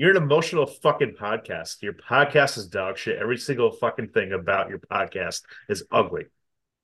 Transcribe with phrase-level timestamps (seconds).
[0.00, 1.82] You're an emotional fucking podcast.
[1.82, 3.18] Your podcast is dog shit.
[3.18, 6.24] Every single fucking thing about your podcast is ugly.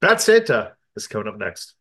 [0.02, 1.72] Bad Santa is coming up next.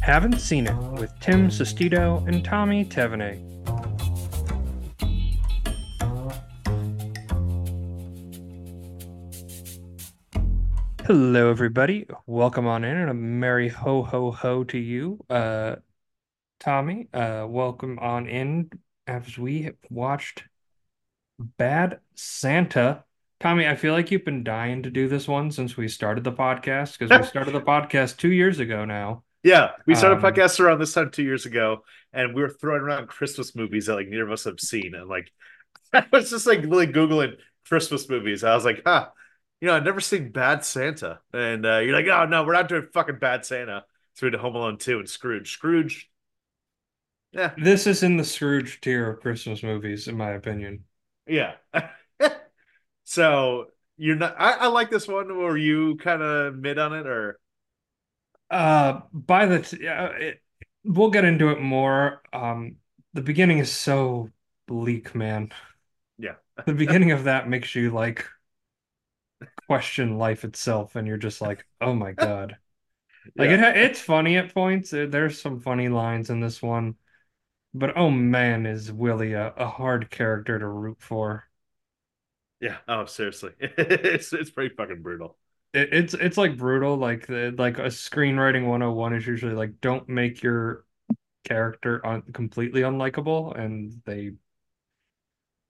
[0.00, 3.51] Haven't Scene It with Tim Sestito and Tommy Tevenet.
[11.14, 12.06] Hello, everybody.
[12.26, 15.22] Welcome on in and a merry ho ho ho to you.
[15.28, 15.76] Uh,
[16.58, 18.70] Tommy, uh, welcome on in
[19.06, 20.44] as we watched
[21.38, 23.04] Bad Santa.
[23.40, 26.32] Tommy, I feel like you've been dying to do this one since we started the
[26.32, 29.22] podcast because we started the podcast two years ago now.
[29.42, 31.84] Yeah, we started Um, a podcast around this time two years ago,
[32.14, 35.10] and we were throwing around Christmas movies that like neither of us have seen, and
[35.10, 35.30] like
[35.92, 37.34] I was just like really googling
[37.68, 38.44] Christmas movies.
[38.44, 39.08] I was like, huh,
[39.62, 42.68] you know, I've never seen Bad Santa, and uh, you're like, oh no, we're not
[42.68, 43.86] doing fucking Bad Santa.
[44.22, 45.52] We did Home Alone two and Scrooge.
[45.54, 46.10] Scrooge,
[47.32, 50.84] yeah, This is in the Scrooge tier of Christmas movies, in my opinion.
[51.26, 51.54] yeah.
[53.04, 54.36] so you're not.
[54.40, 55.36] I, I like this one.
[55.36, 57.38] Were you kind of mid on it, or
[58.50, 60.42] Uh, by the t uh, it,
[60.84, 62.22] we'll get into it more.
[62.32, 62.76] Um,
[63.14, 64.30] the beginning is so
[64.66, 65.52] bleak, man.
[66.18, 66.34] yeah,
[66.66, 68.26] The beginning of that makes you like
[69.72, 72.56] question life itself, and you're just like, oh my God.
[73.38, 73.52] Like yeah.
[73.52, 74.90] it, it's funny at points.
[74.90, 76.96] There- There's some funny lines in this one,
[77.74, 81.44] but oh man, is Willie a, a hard character to root for.
[82.60, 82.78] Yeah.
[82.86, 85.36] Oh, seriously, it's it's pretty fucking brutal.
[85.74, 86.96] It, it's it's like brutal.
[86.96, 90.84] Like the like a screenwriting 101 is usually like don't make your
[91.44, 94.32] character un completely unlikable, and they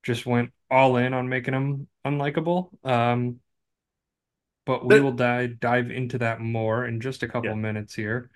[0.02, 2.70] just went all in on making him unlikable.
[2.86, 3.40] Um,
[4.64, 7.54] but we will dive dive into that more in just a couple Yeah.
[7.56, 8.30] minutes here.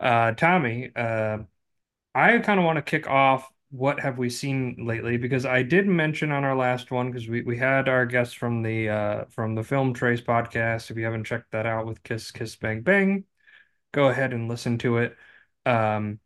[0.00, 1.38] Uh, Tommy, uh,
[2.14, 5.86] I kind of want to kick off what have we seen lately because I did
[5.86, 9.54] mention on our last one because we, we had our guest from the uh from
[9.54, 10.90] the Film Trace podcast.
[10.90, 13.24] If you haven't checked that out with Kiss Kiss Bang Bang,
[13.92, 15.16] go ahead and listen to it.
[15.66, 16.20] Um,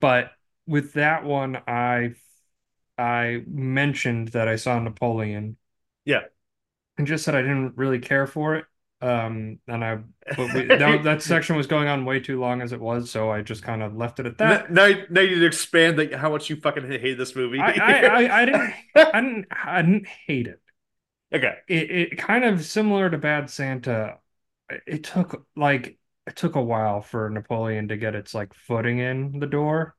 [0.00, 0.32] but
[0.66, 2.14] with that one, I
[2.98, 5.56] I mentioned that I saw Napoleon
[6.04, 6.22] Yeah.
[6.96, 8.66] and just said I didn't really care for it.
[9.00, 9.98] Um, and I
[10.36, 13.30] but we, that that section was going on way too long as it was, so
[13.30, 14.70] I just kind of left it at that.
[14.70, 17.60] Now, now, now you need to expand like how much you fucking hate this movie.
[17.60, 20.60] I, I, I, I didn't I didn't I didn't hate it.
[21.32, 21.54] okay.
[21.68, 24.18] It it kind of similar to Bad Santa.
[24.86, 29.38] It took like it took a while for Napoleon to get its like footing in
[29.38, 29.94] the door.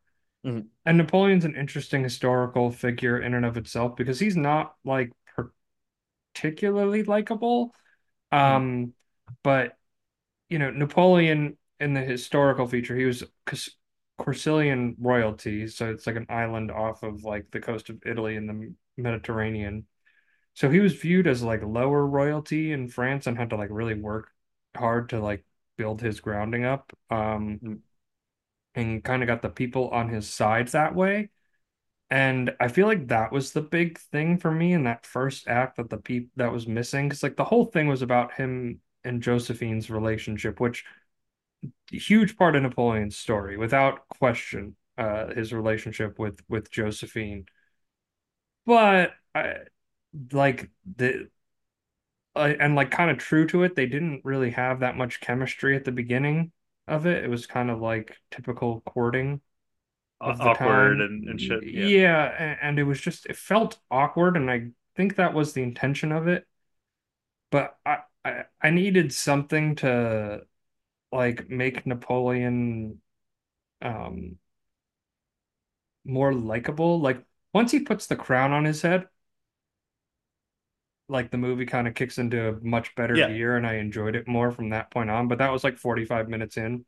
[0.46, 0.68] Mhm.
[0.86, 5.12] And Napoleon's an interesting historical figure in and of itself because he's not like
[6.34, 7.74] particularly likable.
[8.32, 8.94] Um,
[9.44, 9.78] but
[10.50, 13.24] you know, Napoleon in the historical feature, he was
[14.18, 18.48] Corsican royalty, so it's like an island off of like the coast of Italy in
[18.48, 19.86] the Mediterranean.
[20.56, 23.94] So he was viewed as like lower royalty in France and had to like really
[23.94, 24.30] work
[24.76, 25.46] hard to like
[25.78, 26.92] build his grounding up.
[27.10, 27.82] Um,
[28.76, 31.30] and kind of got the people on his side that way.
[32.12, 35.78] And I feel like that was the big thing for me in that first act
[35.78, 37.08] that the peop that was missing.
[37.08, 40.86] Because like the whole thing was about him and Josephine's relationship, which
[41.92, 47.46] huge part of Napoleon's story, without question, uh, his relationship with with Josephine.
[48.66, 49.56] But I
[50.32, 51.30] like the
[52.36, 55.76] uh, and like kind of true to it, they didn't really have that much chemistry
[55.76, 56.52] at the beginning
[56.88, 57.24] of it.
[57.24, 59.42] It was kind of like typical courting
[60.22, 61.64] Awkward and, and shit.
[61.74, 61.92] Yeah.
[62.02, 66.12] Yeah, and it was just it felt awkward, and I think that was the intention
[66.12, 66.48] of it.
[67.52, 70.46] But I I, I needed something to
[71.12, 73.02] like make Napoleon
[73.82, 74.40] um
[76.06, 77.00] more likable.
[77.00, 79.08] Like once he puts the crown on his head,
[81.08, 83.20] like the movie kind of kicks into a much better Yeah.
[83.20, 85.28] gear, and I enjoyed it more from that point on.
[85.28, 86.86] But that was like 45 minutes in,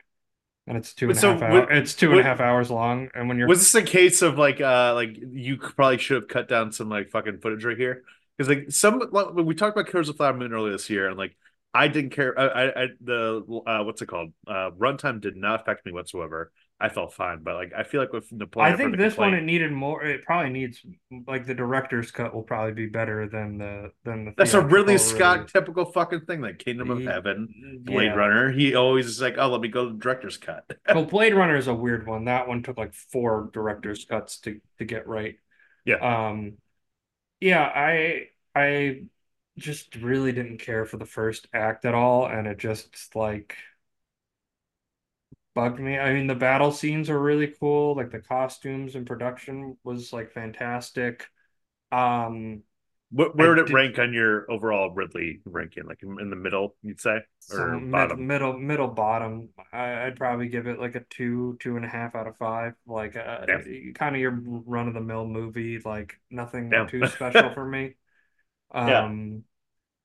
[0.67, 1.79] and it's two and a So half what- hours.
[1.81, 4.37] It's two and a half hours long, and when you're Was this a case of
[4.37, 8.03] like uh like you probably should have cut down some like fucking footage right here?
[8.37, 11.17] Because like some like, we talked about Killers of Flower Moon earlier this year, and
[11.17, 11.35] like
[11.73, 12.37] I didn't care.
[12.37, 14.33] I, I, I the uh what's it called?
[14.47, 16.51] Uh, runtime did not affect me whatsoever.
[16.81, 19.03] I felt fine, but like I feel like with Napoleon, I think I've heard a
[19.03, 20.03] this one it needed more.
[20.03, 20.81] It probably needs
[21.27, 24.97] like the director's cut will probably be better than the than the that's a Ridley
[24.97, 25.51] theatrical Scott release.
[25.51, 27.53] typical fucking thing, like Kingdom of Heaven,
[27.85, 28.15] Blade Yeah.
[28.15, 28.51] Runner.
[28.51, 30.65] He always is like, oh, let me go to the director's cut.
[30.93, 32.25] Well, Blade Runner is a weird one.
[32.25, 35.35] That one took like four director's cuts to to get right.
[35.85, 36.27] Yeah.
[36.29, 36.57] Um,
[37.39, 39.03] yeah, I I
[39.57, 43.57] just really didn't care for the first act at all, and it just like
[45.53, 45.97] bugged me.
[45.97, 50.31] I mean, the battle scenes are really cool, like the costumes and production was like
[50.31, 51.27] fantastic.
[51.91, 52.63] Um,
[53.37, 55.85] I Where would it did rank on your overall Ridley ranking?
[55.85, 57.19] Like in in the middle, you'd say,
[57.49, 58.17] or mid, bottom?
[58.17, 59.49] middle middle bottom.
[59.73, 62.73] I, I'd probably give it like a two, two and a half out of five.
[62.85, 63.65] Like uh, Damn,
[63.95, 66.87] kind of your run of the mill movie, like nothing damn.
[66.87, 67.95] too special for me.
[68.85, 69.01] Yeah.
[69.01, 69.43] Um,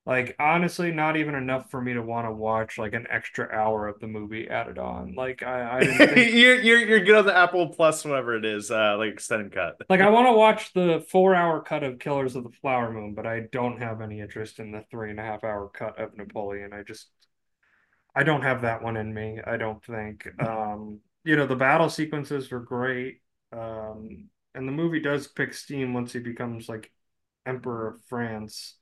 [0.07, 3.89] Like honestly, not even enough for me to want to watch like an extra hour
[3.89, 5.15] of the movie added on.
[5.17, 8.71] Like I, I think you're you're you're good on the Apple Plus, whatever it is,
[8.71, 9.77] uh, like extended cut.
[9.89, 13.15] like I want to watch the four hour cut of Killers of the Flower Moon,
[13.15, 16.17] but I don't have any interest in the three and a half hour cut of
[16.17, 16.73] Napoleon.
[16.73, 17.09] I just
[18.15, 20.29] I don't have that one in me, I don't think.
[20.41, 23.21] Um, you know, the battle sequences were great.
[23.53, 26.93] Um, and the movie does pick steam once he becomes like
[27.45, 28.77] Emperor of France.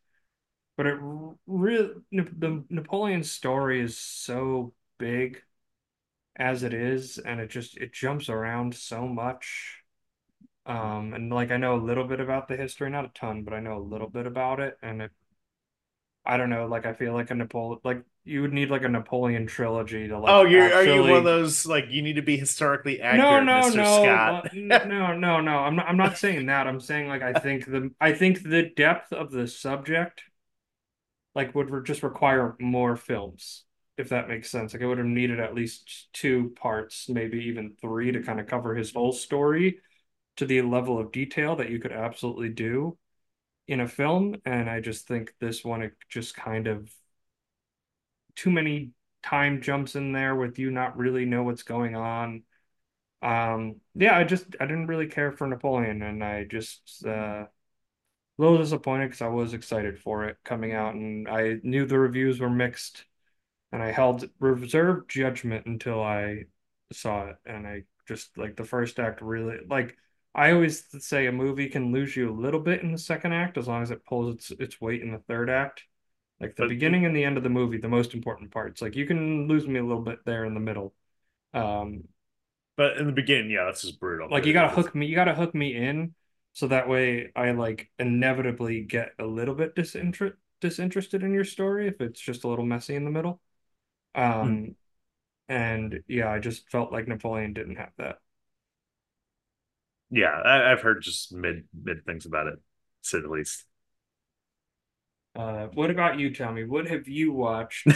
[0.77, 0.99] But it
[1.47, 5.41] really the Napoleon story is so big
[6.37, 9.79] as it is, and it just it jumps around so much.
[10.67, 13.55] Um, and like I know a little bit about the history, not a ton, but
[13.55, 15.11] I know a little bit about it, and it
[16.27, 18.89] I don't know, like I feel like a Napoleon like you would need like a
[18.89, 20.33] Napoleon trilogy to like.
[20.33, 23.61] Oh, you're are you one of those like you need to be historically accurate, no,
[23.61, 23.77] Mr.
[23.77, 24.43] no, Scott?
[24.45, 24.55] but
[24.89, 25.59] no, no, no.
[25.59, 26.67] I'm not I'm not saying that.
[26.67, 30.23] I'm saying like I think the I think the depth of the subject
[31.35, 33.65] like would re- just require more films,
[33.97, 34.73] if that makes sense.
[34.73, 38.47] Like it would have needed at least two parts, maybe even three, to kind of
[38.47, 39.79] cover his whole story
[40.37, 42.99] to the level of detail that you could absolutely do
[43.69, 44.37] in a film.
[44.47, 46.91] And I just think this one, it just kind of
[48.37, 48.91] too many
[49.23, 52.43] time jumps in there with you not really know what's going on.
[53.23, 57.47] Um, yeah, I just I didn't really care for Napoleon, and I just uh
[58.39, 62.41] little disappointed because I was excited for it coming out, and I knew the reviews
[62.41, 63.05] were mixed,
[63.73, 66.45] and I held reserved judgment until I
[66.93, 69.97] saw it, and I just like the first act really like
[70.35, 73.57] I always say a movie can lose you a little bit in the second act
[73.59, 75.85] as long as it pulls its its weight in the third act.
[76.41, 78.83] Like the But beginning and the end of the movie, the most important parts.
[78.83, 80.95] Like you can lose me a little bit there in the middle.
[81.55, 82.05] Um,
[82.77, 84.31] but in the beginning, yeah, that's just brutal.
[84.31, 86.15] like you gotta hook me, you gotta hook me in,
[86.55, 91.89] so that way I like inevitably get a little bit disinter disinterested in your story
[91.89, 93.41] if it's just a little messy in the middle.
[94.15, 94.23] Hmm.
[94.23, 94.77] Um,
[95.49, 98.19] and yeah, I just felt like Napoleon didn't have that.
[100.11, 102.61] Yeah, I, I've heard just mid mid things about it, to
[103.03, 103.65] say the least.
[105.35, 106.65] Uh, what about you, Tommy?
[106.65, 107.89] What have you watched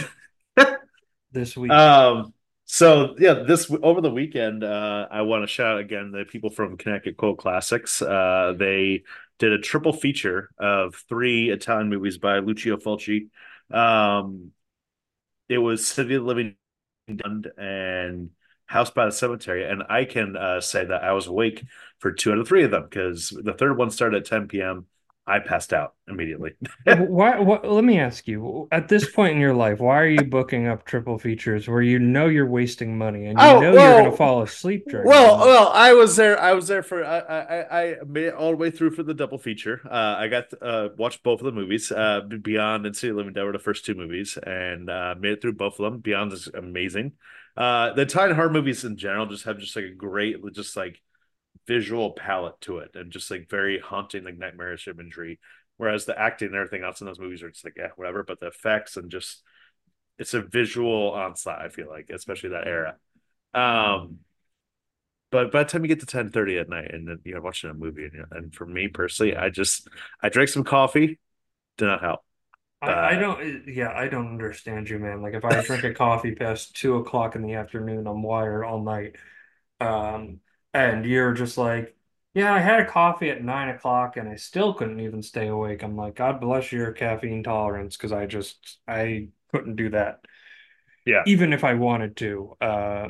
[1.31, 1.71] this week?
[1.71, 2.33] Um,
[2.71, 6.51] so yeah, this over the weekend, uh, I want to shout out again the people
[6.51, 7.99] from Connecticut Cult Classics.
[7.99, 9.01] Uh, they
[9.39, 13.29] did a triple feature of three Italian movies by Lucio Fulci.
[13.71, 14.51] Um,
[15.47, 16.57] it was City of the Living
[17.07, 18.29] Dead and
[18.67, 21.63] House by the Cemetery, and I can uh, say that I was awake
[21.97, 24.85] for two out of three of them because the third one started at 10 p.m.
[25.29, 26.53] I passed out immediately.
[26.85, 30.23] Why, what, let me ask you, at this point in your life, why are you
[30.23, 33.93] booking up triple features where you know you're wasting money and you Oh know you're
[33.93, 35.45] going to fall asleep during Well, them?
[35.45, 36.39] well, I was there.
[36.39, 37.05] I was there for.
[37.05, 39.81] I, I, I made it all the way through for the double feature.
[39.89, 41.91] Uh, I got uh watched both of the movies.
[41.91, 45.33] Uh, Beyond and City of Living Dead were the first two movies, and uh, made
[45.33, 46.01] it through both of them.
[46.01, 47.13] Beyond is amazing.
[47.55, 51.01] Uh, the Italian horror movies in general just have just like a great, just like
[51.69, 55.39] visual palette to it, and just like very haunting, like nightmarish imagery.
[55.77, 58.23] Whereas the acting and everything else in those movies are just like, yeah, whatever.
[58.23, 59.43] But the effects and just
[60.19, 61.61] it's a visual onslaught.
[61.61, 62.97] I feel like, especially that era.
[63.53, 64.19] Um,
[65.31, 67.69] but by the time you get to ten thirty at night and then you're watching
[67.69, 69.87] a movie, and, and for me personally, I just
[70.21, 71.19] I drank some coffee,
[71.77, 72.21] did not help.
[72.81, 75.21] I, I Uh, don't, yeah, I don't understand you, man.
[75.21, 78.81] Like if I drink a coffee past two o'clock in the afternoon, I'm wired all
[78.81, 79.17] night.
[79.81, 80.41] Um,
[80.85, 81.95] and you're just like,
[82.33, 85.83] yeah, I had a coffee at nine o'clock and I still couldn't even stay awake.
[85.83, 90.21] I'm like, God bless your caffeine tolerance, because I just I couldn't do that,
[91.05, 92.55] yeah, even if I wanted to.
[92.61, 93.07] Uh,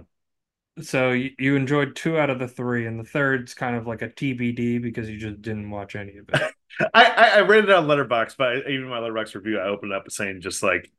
[0.81, 4.01] so you, you enjoyed two out of the three, and the third's kind of like
[4.01, 6.41] a TBD because you just didn't watch any of it.
[6.93, 10.09] I, I I read it on Letterboxd, but even my Letterboxd review, I opened up
[10.11, 10.91] saying just like,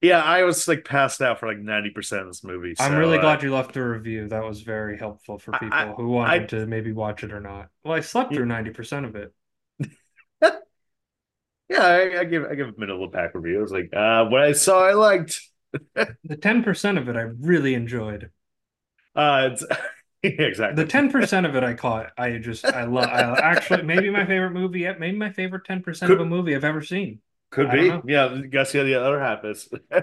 [0.00, 2.74] yeah, I was like passed out for like ninety percent of this movie.
[2.78, 4.28] I'm really uh, glad you left a review.
[4.28, 7.40] That was very helpful for I people who I wanted to maybe watch it or
[7.40, 7.68] not.
[7.84, 9.34] Well, I slept I through 90% of it.
[11.68, 13.58] yeah, I, I give I give a middle of pack review.
[13.58, 15.40] I was like, uh, what I saw, I liked.
[15.94, 18.30] The 10% of it I really enjoyed.
[19.14, 19.64] Uh, it's
[20.22, 20.82] exactly.
[20.82, 22.12] The 10% of it I caught.
[22.16, 26.10] I just I love I actually maybe my favorite movie yet, maybe my favorite 10%
[26.10, 27.20] of a movie I've ever seen.
[27.50, 28.12] Could I be.
[28.12, 29.68] Yeah, gotta see how the other half is.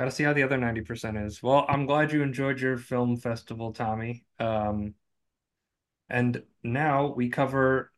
[0.00, 1.42] Got to see how the other 90% is.
[1.42, 4.24] Well, I'm glad you enjoyed your film festival, Tommy.
[4.38, 4.94] Um,
[6.08, 7.92] and now we cover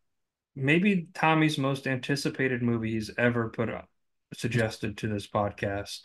[0.56, 3.88] maybe Tommy's most anticipated movie he's ever put up,
[4.34, 6.00] suggested to this podcast.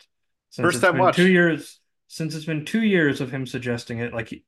[0.50, 1.16] Since First time watch.
[1.16, 4.44] two years, since it's been two years of him suggesting it, like he,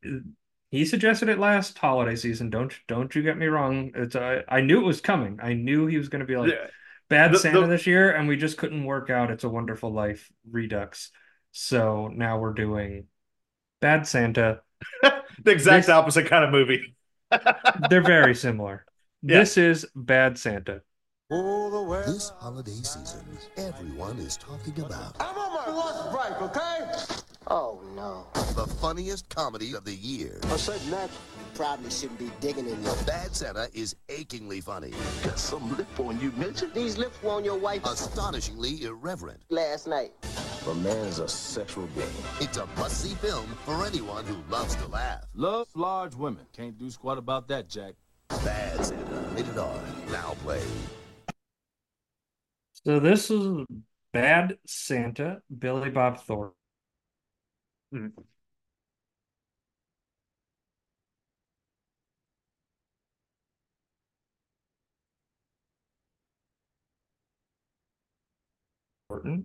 [0.71, 2.49] he suggested it last holiday season.
[2.49, 3.91] Don't don't you get me wrong.
[3.97, 5.41] It's I, I knew it was coming.
[5.43, 6.67] I knew he was going to be like Yeah.
[7.11, 9.93] Bad The- Santa the- this year, and we just couldn't work out It's a Wonderful
[9.93, 11.11] Life Redux.
[11.53, 13.09] So now we're doing
[13.81, 14.63] Bad Santa.
[15.03, 16.95] the exact This- opposite kind of movie.
[17.91, 18.87] They're very similar.
[19.23, 19.41] Yeah.
[19.41, 20.81] This is Bad Santa.
[21.31, 23.25] This holiday season,
[23.57, 27.30] everyone is talking about I'm on my lunch break, okay?
[27.47, 28.27] Oh no.
[28.55, 30.39] the funniest comedy of the year.
[30.45, 34.93] Aside from that, You probably shouldn't be digging in your Bad Santa is achingly funny,
[35.25, 36.75] got some lip on you, midget.
[36.75, 39.43] These lips were on your wife astonishingly irreverent.
[39.51, 40.13] last night.
[40.67, 40.73] A
[41.07, 42.07] is a sexual being.
[42.39, 45.25] It's a must-see film for anyone who loves to laugh.
[45.35, 46.45] Love large women.
[46.53, 47.95] Can't do squat about that, Jack.
[48.45, 49.81] Bad Santa, rated R,
[50.13, 50.61] now play.
[52.85, 53.67] So this is
[54.13, 56.55] Bad Santa, Billy Bob Thornton.
[57.93, 58.25] Mhm.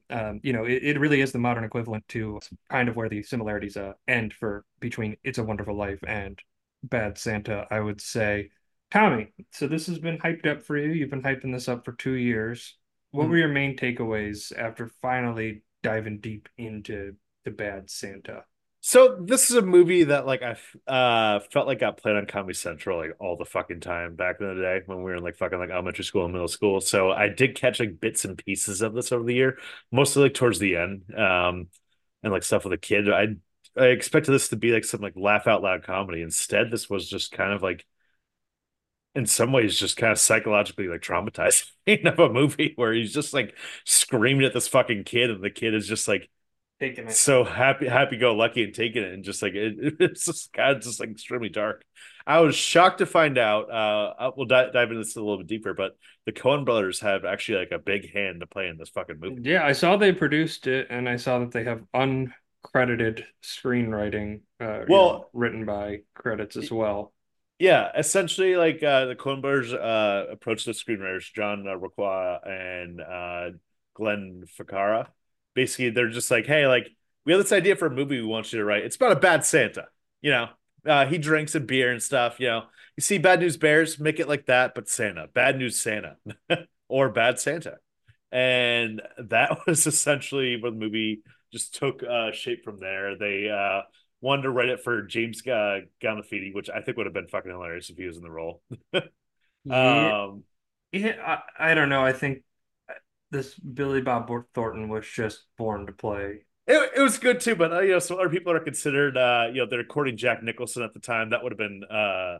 [0.09, 3.23] Um, you know, it, it really is the modern equivalent to kind of where the
[3.23, 6.39] similarities uh, end for between It's a Wonderful Life and
[6.83, 8.51] Bad Santa, I would say.
[8.91, 10.91] Tommy, so this has been hyped up for you.
[10.91, 12.77] You've been hyping this up for two years.
[13.11, 13.29] What Mhm.
[13.29, 18.43] were your main takeaways after finally diving deep into the Bad Santa?
[18.81, 20.57] So this is a movie that like I
[20.91, 24.47] uh felt like got played on Comedy Central like all the fucking time back in
[24.47, 26.79] the day when we were in like fucking like elementary school and middle school.
[26.81, 29.57] So I did catch like bits and pieces of this over the year,
[29.91, 31.11] mostly like towards the end.
[31.17, 31.67] Um
[32.21, 33.09] and like stuff with a kid.
[33.11, 33.35] I
[33.77, 36.21] I expected this to be like some like laugh out loud comedy.
[36.21, 37.85] Instead, this was just kind of like
[39.15, 43.33] in some ways just kind of psychologically like traumatizing of a movie where he's just
[43.33, 46.29] like screaming at this fucking kid and the kid is just like
[46.79, 47.13] Taking it.
[47.13, 50.75] so happy happy go lucky and taking it and just like it, it's just kind
[50.75, 51.85] of just like extremely dark
[52.27, 55.47] i was shocked to find out uh we'll dive, dive into this a little bit
[55.47, 58.89] deeper but the coen brothers have actually like a big hand to play in this
[58.89, 63.23] fucking movie Yeah, I saw they produced it, and I saw that they have uncredited
[63.41, 67.13] screenwriting, uh, you Well- know, written by credits as well.
[67.57, 72.99] yeah essentially like uh the coen brothers uh approached the screenwriters john uh, Requa and
[72.99, 73.51] uh
[73.93, 75.07] glenn ficarra
[75.55, 76.89] basically they're just like hey like
[77.25, 78.83] we have this idea for a movie we want you to write.
[78.85, 79.87] It's about a bad santa
[80.21, 80.49] you know?
[80.85, 82.63] Uh he drinks and beer and stuff you know?
[82.97, 86.17] You see bad news bears make it like that but santa bad news santa
[86.89, 87.77] or bad santa.
[88.31, 91.21] And that was essentially where the movie
[91.51, 93.17] just took uh shape from there.
[93.17, 93.81] They uh
[94.21, 97.51] wanted to write it for James uh, Gandolfini, which I think would have been fucking
[97.51, 98.61] hilarious if he was in the role.
[99.63, 100.43] Yeah, Um,
[100.91, 102.05] yeah, I, I don't know.
[102.05, 102.43] I think
[103.31, 106.45] this Billy Bob Thornton was just born to play.
[106.67, 109.47] it, it was good too, but uh, you know, some other people are considered, uh,
[109.51, 111.29] you know, they're courting Jack Nicholson at the time.
[111.31, 112.39] That would have been uh,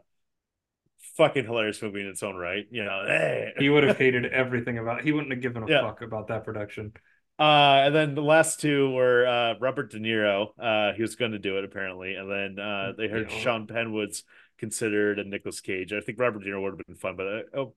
[1.18, 2.66] fucking hilarious movie in its own right.
[2.72, 3.54] You know, hey.
[3.60, 5.06] He would have hated everything about it.
[5.06, 5.82] He wouldn't have given a Yeah.
[5.82, 6.94] fuck about that production.
[7.38, 10.48] Uh, and then the last two were uh, Robert De Niro.
[10.58, 13.38] Uh, he was going to do it apparently, and then uh, they heard Yeah.
[13.40, 14.24] Sean Penn was
[14.58, 15.92] considered and Nicolas Cage.
[15.92, 17.74] I think Robert De Niro would have been fun, but uh, oh,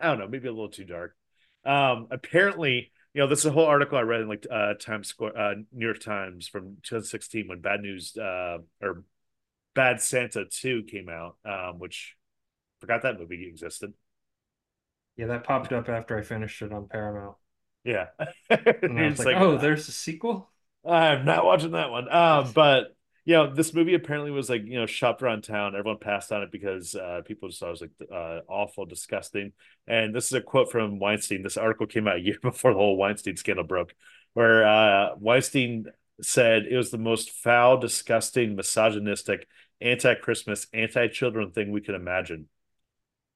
[0.00, 1.16] I don't know, maybe a little too dark.
[1.64, 5.08] Um, apparently, you know, this is a whole article I read in like uh, Times
[5.08, 9.04] Square, uh, New York Times from 2016 when Bad News uh, or
[9.74, 12.16] Bad Santa 2 came out, um, which
[12.80, 13.94] forgot that movie existed.
[15.16, 17.36] Yeah, that popped up after I finished it on Paramount.
[17.84, 18.06] Yeah,
[18.50, 20.50] And I was It's like, oh, uh, there's a sequel?
[20.84, 22.12] I'm not watching that one.
[22.12, 25.76] Um, but you know, this movie apparently was like you know shopped around town.
[25.76, 29.52] Everyone passed on it because uh, people just thought it was like uh, awful, disgusting.
[29.86, 31.42] And this is a quote from Weinstein.
[31.42, 33.94] This article came out a year before the whole Weinstein scandal broke,
[34.34, 35.86] where uh, Weinstein
[36.22, 39.46] said it was the most foul, disgusting, misogynistic,
[39.80, 42.48] anti-Christmas, anti-children thing we could imagine.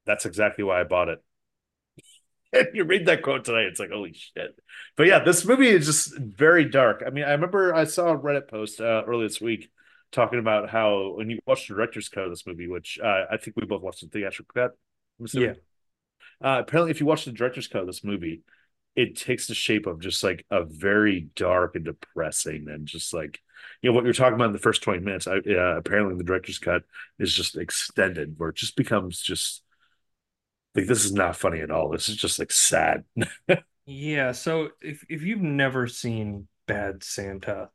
[0.06, 1.22] That's exactly why I bought it.
[2.74, 4.58] you read that quote tonight, it's like holy shit.
[4.96, 7.02] But yeah, this movie is just very dark.
[7.06, 9.70] I mean, I remember I saw a Reddit post uh, earlier this week
[10.12, 13.36] talking about how when you watch the director's cut of this movie, which uh, I
[13.36, 14.72] think we both watched the theatrical cut.
[15.22, 15.56] Assuming.
[16.42, 18.42] Uh, apparently, if you watch the director's cut of this movie,
[18.96, 23.40] it takes the shape of just like a very dark and depressing and just like
[23.82, 25.26] you know what you're talking about in the first 20 minutes.
[25.26, 26.82] I, yeah, apparently the director's cut
[27.18, 29.63] is just extended, where it just becomes just
[30.74, 31.90] like this is not funny at all.
[31.90, 33.04] This is just like sad.
[33.86, 37.70] Yeah, so if if you've never seen Bad Santa,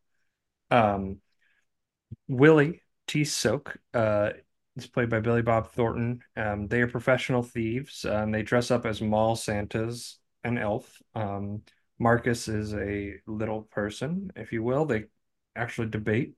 [0.71, 1.21] um,
[2.27, 3.23] Willie T.
[3.23, 4.31] Soak, uh,
[4.75, 6.21] is played by Billy Bob Thornton.
[6.35, 11.01] Um, they are professional thieves, uh, and they dress up as mall Santas and elf.
[11.15, 11.63] Um,
[11.99, 14.85] Marcus is a little person, if you will.
[14.85, 15.05] They
[15.55, 16.35] actually debate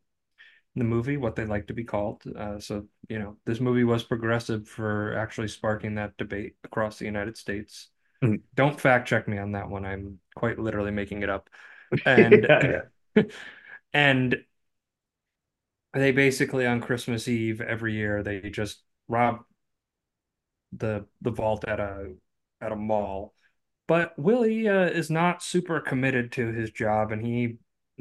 [0.76, 2.24] the movie what they like to be called.
[2.36, 7.06] Uh, so, you know, this movie was progressive for actually sparking that debate across the
[7.06, 7.90] United States.
[8.22, 8.42] Mhm.
[8.56, 9.86] Don't fact check me on that one.
[9.86, 11.50] I'm quite literally making it up.
[12.06, 12.84] And Yeah,
[13.94, 14.44] and
[15.94, 19.44] they basically on Christmas Eve every year they just rob
[20.74, 22.14] the the vault at a
[22.62, 23.34] at a mall.
[23.88, 27.58] But Willie uh, is not super committed to his job, and he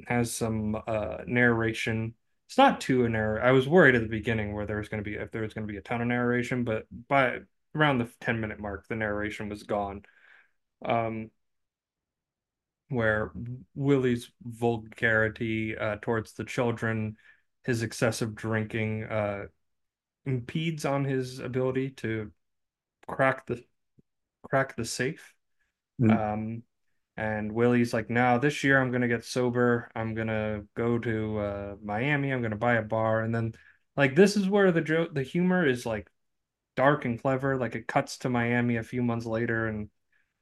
[0.09, 2.15] has some uh, narration.
[2.50, 3.40] It's not too a narr.
[3.40, 5.54] I was worried at the beginning where there was going to be if there was
[5.54, 7.38] going to be a ton of narration, but by
[7.76, 10.02] around the 10 minute mark, the narration was gone.
[10.85, 11.30] Um,
[12.88, 13.30] where
[13.76, 17.16] Willie's vulgarity uh, towards the children,
[17.64, 19.45] his excessive drinking, uh,
[20.26, 22.33] impedes on his ability to
[23.07, 23.62] crack the
[24.42, 25.35] crack the safe.
[26.02, 26.19] Mm.
[26.19, 26.62] Um,
[27.17, 29.90] and Willie's like, no, this year I'm gonna get sober.
[29.95, 32.33] I'm gonna go to uh, Miami.
[32.33, 33.55] I'm gonna buy a bar, and then
[33.97, 36.09] like this is where the joke, the humor is like
[36.76, 37.57] dark and clever.
[37.57, 39.88] Like it cuts to Miami a few months later, and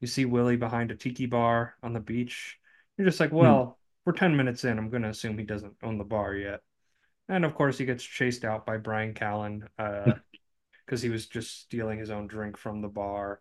[0.00, 2.58] you see Willie behind a tiki bar on the beach.
[2.96, 4.78] You're just like, well, we're 10 minutes in.
[4.78, 6.60] I'm gonna assume he doesn't own the bar yet.
[7.28, 10.14] And of course, he gets chased out by Bryan Callen uh,
[10.86, 13.40] because he was just stealing his own drink from the bar.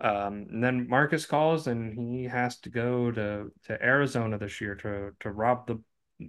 [0.00, 4.74] Um, and then Marcus calls, and he has to go to to Arizona this year
[4.76, 5.82] to to rob the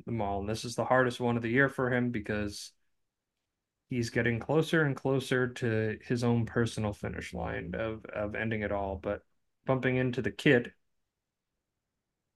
[0.06, 0.40] the mall.
[0.40, 2.72] And this is the hardest one of the year for him because
[3.90, 8.72] he's getting closer and closer to his own personal finish line of of ending it
[8.72, 8.96] all.
[8.96, 9.22] But
[9.66, 10.72] bumping into the kid,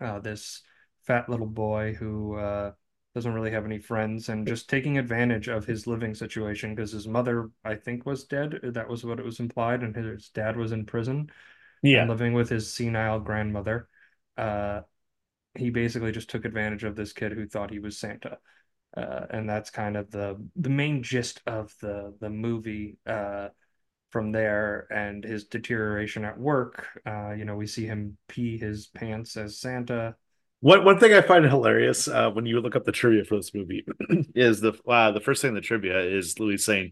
[0.02, 0.62] uh, this
[1.08, 2.72] fat little boy who uh,
[3.14, 7.08] doesn't really have any friends and just taking advantage of his living situation because his
[7.08, 8.60] mother, I think, was dead.
[8.64, 11.30] That was what it was implied, and his dad was in prison
[11.84, 12.08] and yeah.
[12.08, 13.90] living with his senile grandmother.
[14.38, 14.82] Uh,
[15.56, 18.38] he basically just took advantage of this kid who thought he was Santa.
[18.96, 23.48] Uh, and that's kind of the the main gist of the the movie uh,
[24.10, 26.88] from there and his deterioration at work.
[27.06, 30.16] Uh, you know, we see him pee his pants as Santa.
[30.62, 33.54] One one thing I find hilarious uh, when you look up the trivia for this
[33.54, 33.84] movie
[34.36, 36.92] is the uh, the first thing in the trivia is Louis saying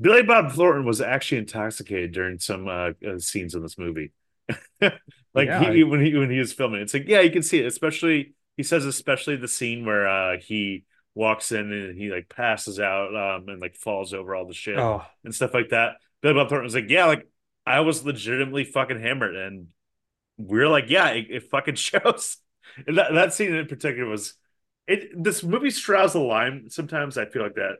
[0.00, 4.12] Billy Bob Thornton was actually intoxicated during some uh, uh, scenes in this movie.
[4.80, 4.94] like
[5.34, 7.60] Yeah, he, I- when he when he was filming, it's like yeah, you can see
[7.60, 7.66] it.
[7.66, 12.80] Especially he says, especially the scene where uh, he walks in and he like passes
[12.80, 15.96] out um, and like falls over all the shit Oh, and stuff like that.
[16.22, 17.28] Billy Bob Thornton was like, yeah, like
[17.66, 19.68] I was legitimately fucking hammered, and
[20.38, 22.38] we're like, yeah, it, it fucking shows.
[22.86, 24.34] And that that scene in particular was
[24.86, 25.10] it.
[25.22, 26.68] This movie straddles the line.
[26.70, 27.76] Sometimes I feel like that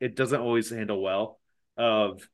[0.00, 1.38] it doesn't always handle well
[1.76, 2.28] of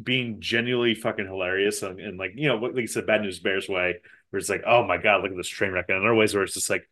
[0.00, 3.68] being genuinely fucking hilarious and, and like you know like you said, Bad News Bears
[3.68, 3.96] way,
[4.30, 5.86] where it's like, oh my god, look at this train wreck.
[5.88, 6.88] And other ways where it's just like.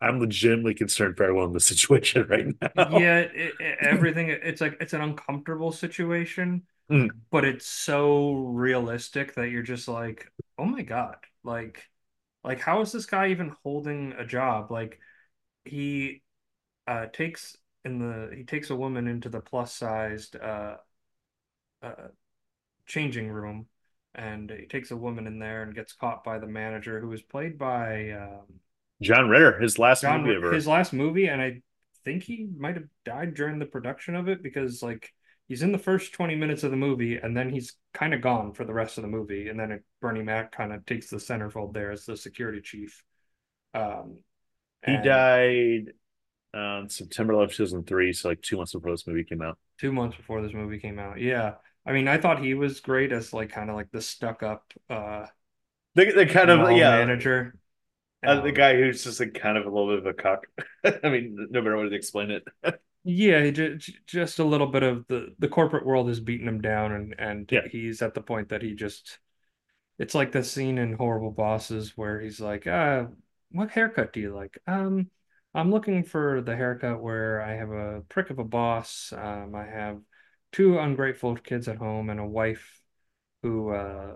[0.00, 2.88] I'm legitimately concerned for everyone in the situation right now.
[2.88, 4.28] yeah, it, it, everything.
[4.28, 7.22] It's like it's an uncomfortable situation, Mm.
[7.30, 11.84] but it's so realistic that you're just like, oh my God, like,
[12.44, 14.70] like how is this guy even holding a job?
[14.70, 14.98] Like,
[15.64, 16.22] he
[16.86, 20.76] uh takes in the he takes a woman into the plus sized uh
[21.82, 22.08] uh
[22.86, 23.66] changing room,
[24.14, 27.22] and he takes a woman in there and gets caught by the manager who is
[27.22, 28.46] played by um
[29.00, 30.52] John Ritter, his last John, movie ever.
[30.52, 31.62] his last movie, and I
[32.04, 35.12] think he might have died during the production of it because like
[35.48, 38.52] he's in the first 20 minutes of the movie and then he's kind of gone
[38.52, 41.74] for the rest of the movie and then Bernie Mac kind of takes the centerfold
[41.74, 43.02] there as the security chief.
[43.74, 44.18] Um,
[44.84, 45.92] He and died
[46.54, 49.58] on September 11th, 2003, so like two months before this movie came out.
[49.78, 51.20] two months before this movie came out.
[51.20, 51.54] Yeah.
[51.84, 54.72] I mean, I thought he was great as like kind of like the stuck up
[54.88, 55.26] uh
[55.94, 57.54] They, they kind of, yeah, manager.
[58.24, 60.46] uh, the Um, guy who's just like kind of a little bit of a cock.
[61.04, 62.44] I mean, no better way to explain it.
[63.04, 66.92] Yeah, ju- just a little bit of the the corporate world has beaten him down,
[66.92, 67.66] and and Yeah.
[67.68, 69.18] he's at the point that he just
[69.98, 73.06] it's like the scene in Horrible Bosses where he's like, uh,
[73.52, 74.58] what haircut do you like?
[74.66, 75.10] Um,
[75.54, 79.12] I'm looking for the haircut where I have a prick of a boss.
[79.12, 80.00] Um, I have
[80.52, 82.82] two ungrateful kids at home and a wife
[83.42, 84.14] who uh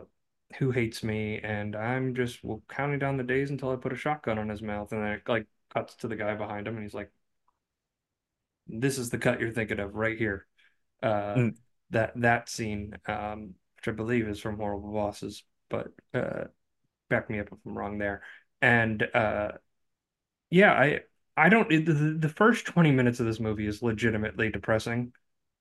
[0.59, 4.39] who hates me, and I'm just counting down the days until I put a shotgun
[4.39, 6.95] on his mouth, and then it like cuts to the guy behind him, and he's
[6.95, 7.11] like
[8.69, 10.47] this is the cut you're thinking of right here.
[11.03, 11.57] Uh, Mm.
[11.91, 16.45] that that scene, um, which I believe is from Horrible Bosses, but uh,
[17.11, 18.23] back me up if I'm wrong there.
[18.63, 19.53] And uh,
[20.51, 21.01] yeah, I
[21.37, 25.13] I don't the, the first 20 minutes of this movie is legitimately depressing.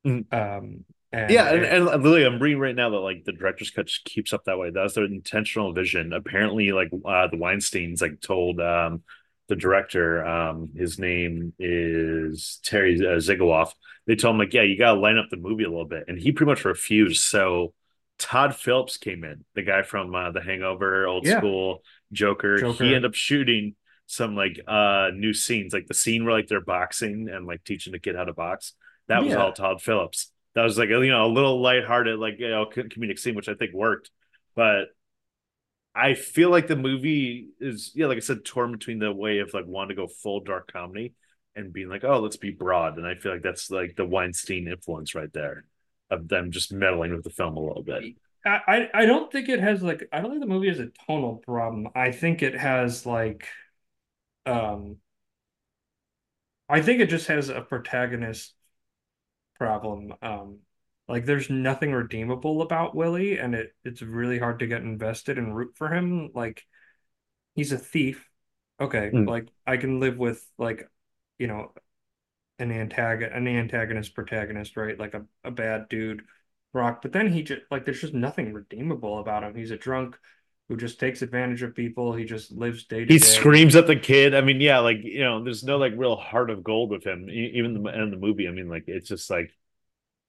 [0.06, 0.26] Mm.
[0.32, 3.72] Um, and Yeah, and, it- and literally, I'm reading right now that like the director's
[3.72, 4.70] cut just keeps up that way.
[4.70, 6.14] That was their intentional vision.
[6.14, 9.04] Apparently, like uh, the Weinstein's like told um,
[9.48, 13.66] the director, um, his name is Terry uh.
[14.08, 16.06] They told him like, yeah, you got to line up the movie a little bit,
[16.08, 17.24] and he pretty much refused.
[17.24, 17.74] So
[18.18, 21.38] Todd Phillips came in, the guy from uh, The Hangover, Old Yeah.
[21.40, 21.82] School,
[22.12, 22.58] Joker.
[22.58, 22.84] Joker.
[22.84, 23.76] He ended up shooting
[24.08, 27.92] some like uh new scenes, like the scene where like they're boxing and like teaching
[27.92, 28.74] the kid how to box.
[29.08, 30.32] That was all Todd Phillips.
[30.54, 33.50] That was like you know a little lighthearted, like you know co- comedic scene, which
[33.50, 34.12] I think worked.
[34.56, 34.86] But
[35.96, 39.54] I feel like the movie is yeah, like I said, torn between the way of
[39.54, 41.14] like wanting to go full dark comedy
[41.56, 42.98] and being like, oh, let's be broad.
[42.98, 45.66] And I feel like that's like the Weinstein influence right there
[46.10, 48.04] of them just meddling with the film a little bit.
[48.46, 50.92] I, I I don't think it has like I don't think the movie has a
[51.08, 51.88] tonal problem.
[51.96, 53.48] I think it has like
[54.46, 54.98] um
[56.70, 58.54] I think it just has a protagonist
[59.58, 60.14] problem.
[60.22, 60.60] Um
[61.08, 65.56] like there's nothing redeemable about Willie and it it's really hard to get invested and
[65.56, 66.32] root for him.
[66.34, 66.64] Like
[67.56, 68.30] he's a thief.
[68.80, 69.28] Okay, Mm.
[69.28, 70.90] like I can live with like
[71.38, 71.72] you know
[72.60, 74.98] an antagonist an antagonist protagonist, right?
[75.00, 76.24] Like a, a bad dude
[76.74, 79.56] Rock, but then he just like there's just nothing redeemable about him.
[79.56, 80.18] He's a drunk
[80.68, 82.14] who just takes advantage of people.
[82.14, 83.14] He just lives day to day.
[83.14, 84.36] He screams at the kid.
[84.36, 87.30] I mean, yeah, like you know, there's no like real heart of gold with him.
[87.30, 89.52] Even the in the movie, I mean, like it's just like,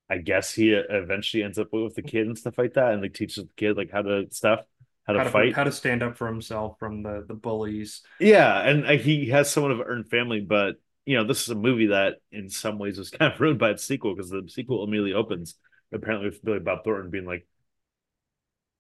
[0.09, 3.15] I guess he eventually ends up with the kid and stuff like that, and like
[3.15, 4.65] teaches the kid like how to stuff,
[5.07, 5.55] how to how to fight.
[5.55, 8.03] how to stand up for himself from the the bullies.
[8.19, 11.49] Yeah, and uh, he has somewhat of an earned family, but you know, this is
[11.51, 14.49] a movie that in some ways was kind of ruined by its sequel because the
[14.49, 15.55] sequel immediately opens
[15.93, 17.47] apparently with Billy Bob Thornton being like,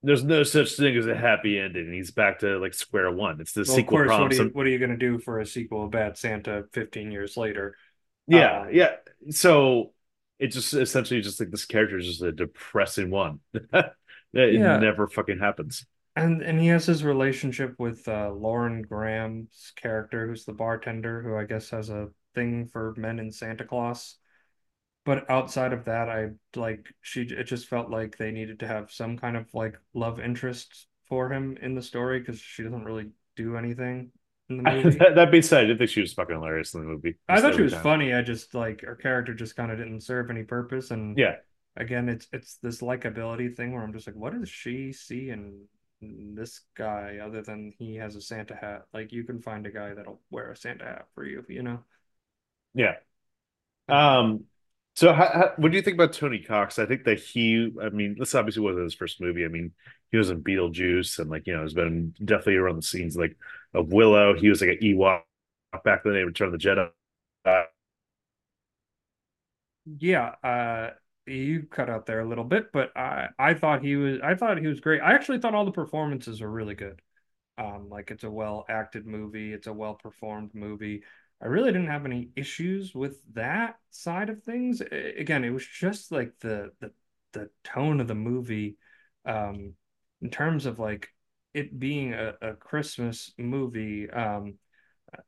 [0.02, 3.40] "There's no such thing as a happy ending," and he's back to like square one.
[3.40, 4.18] It's the Well, of sequel course, problem.
[4.18, 7.10] what are you what are you gonna do for a sequel of Bad Santa 15
[7.10, 7.76] years later?
[8.26, 8.96] yeah, Um, yeah.
[9.30, 9.92] So
[10.38, 13.40] it just essentially just like this character is just a depressing one.
[13.52, 13.94] that
[14.50, 14.76] Yeah.
[14.76, 15.86] it never fucking happens.
[16.14, 21.36] And and he has his relationship with uh, Lauren Graham's character, who's the bartender, who
[21.36, 24.16] I guess has a thing for men in Santa Claus.
[25.04, 28.90] But outside of that, I like she it just felt like they needed to have
[28.92, 33.12] some kind of like love interest for him in the story because she doesn't really
[33.36, 34.25] do anything in the movie.
[34.48, 37.16] That, that being said, I think she was fucking hilarious in the movie.
[37.28, 37.82] I thought she was time.
[37.82, 38.14] funny.
[38.14, 40.90] I just like her character just kind of didn't serve any purpose.
[40.90, 41.36] And Yeah,
[41.76, 45.66] again, it's it's this likability thing where I'm just like, what does she see in
[46.00, 48.86] this guy other than he has a Santa hat?
[48.94, 51.80] Like you can find a guy that'll wear a Santa hat for you, you know?
[52.74, 52.96] yeah.
[53.88, 54.44] Um.
[54.96, 56.78] So, how, how, what do you think about Tony Cox?
[56.78, 59.44] I think that he, I mean, this obviously wasn't his first movie.
[59.44, 59.72] I mean,
[60.10, 63.36] he was in Beetlejuice, and like you know, has been definitely around the scenes like
[63.74, 64.34] of Willow.
[64.34, 65.22] He was like an Ewok
[65.84, 66.90] back in the day, Return of the Jedi.
[67.44, 67.64] Uh,
[69.98, 70.90] Yeah, uh
[71.28, 74.58] you cut out there a little bit, but I I thought he was I thought
[74.58, 75.00] he was great.
[75.00, 77.00] I actually thought all the performances were really good.
[77.58, 81.04] Um, like it's a well acted movie, it's a well performed movie.
[81.42, 84.80] I really didn't have any issues with that side of things.
[84.80, 86.92] Again, it was just like the the
[87.32, 88.76] the tone of the movie,
[89.26, 89.74] um,
[90.22, 91.08] in terms of like
[91.52, 94.08] it being a, a Christmas movie.
[94.10, 94.54] Um,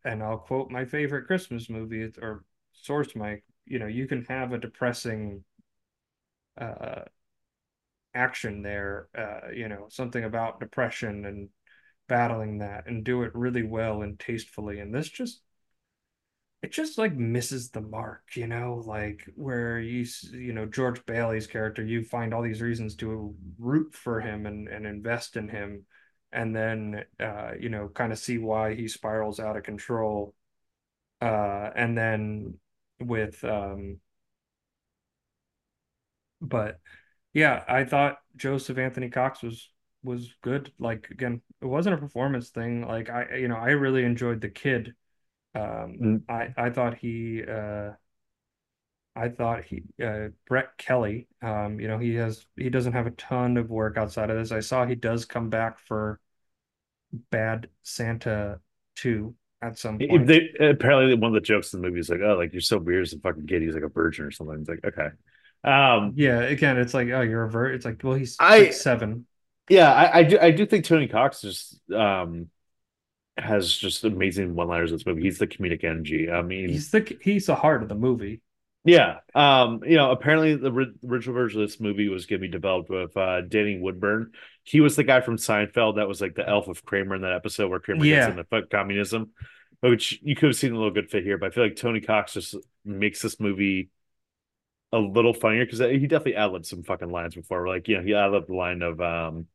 [0.04, 4.52] and I'll quote my favorite Christmas movie or source my, you know, you can have
[4.52, 5.44] a depressing
[6.60, 7.04] uh
[8.14, 11.48] action there, uh, you know, something about depression and
[12.08, 14.80] battling that and do it really well and tastefully.
[14.80, 15.40] And this just
[16.62, 21.46] it just like misses the mark, you know, like where you you know George Bailey's
[21.46, 25.84] character, you find all these reasons to root for him and and invest in him,
[26.32, 30.34] and then uh, you know, kind of see why he spirals out of control.
[31.20, 32.54] Uh, and then
[33.00, 33.98] with um,
[36.40, 36.80] but
[37.34, 39.70] yeah, I thought Joseph Anthony Cox was
[40.02, 40.72] was good.
[40.78, 42.86] Like again, it wasn't a performance thing.
[42.86, 44.94] Like I, you know, I really enjoyed the kid.
[45.58, 46.22] Um, Mm.
[46.28, 47.92] I I thought he uh
[49.16, 53.10] I thought he uh Brett Kelly, um, you know, he has he doesn't have a
[53.12, 54.52] ton of work outside of this.
[54.52, 56.20] I saw he does come back for
[57.30, 58.60] Bad Santa
[58.96, 60.26] 2 at some point.
[60.28, 62.78] they apparently one of the jokes in the movie is like, "Oh, like you're so
[62.78, 64.60] weird as a fucking kid." He's like a virgin or something.
[64.60, 65.08] It's like, okay,
[65.64, 67.74] um, Yeah, again, it's like, oh, you're a vert.
[67.74, 69.26] It's like, well, he's I- like seven.
[69.68, 72.48] yeah, I, I do, I do think Tony Cox just um
[73.40, 75.22] has just amazing one-liners in this movie.
[75.22, 76.30] He's the comedic energy.
[76.30, 78.40] I mean, He's the he's the heart of the movie.
[78.84, 79.18] Yeah.
[79.34, 82.50] Um, you know, apparently the ri- original version of this movie was going to be
[82.50, 84.32] developed with uh Danny Woodburn.
[84.64, 87.32] He was the guy from Seinfeld that was like the elf of Kramer in that
[87.32, 88.30] episode where Kramer gets Yeah.
[88.30, 89.30] into fuck communism,
[89.80, 92.00] which you could have seen a little good fit here, but I feel like Tony
[92.00, 93.90] Cox just makes this movie
[94.92, 97.68] a little funnier because he definitely ad-libbed some fucking lines before.
[97.68, 99.46] Like, you know, he ad-libbed the line of um,